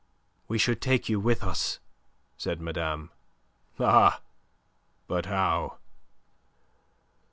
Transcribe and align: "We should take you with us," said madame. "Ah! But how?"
"We 0.47 0.57
should 0.57 0.81
take 0.81 1.09
you 1.09 1.19
with 1.19 1.43
us," 1.43 1.77
said 2.35 2.59
madame. 2.59 3.11
"Ah! 3.79 4.19
But 5.07 5.27
how?" 5.27 5.77